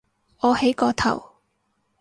[0.39, 1.33] 我起個頭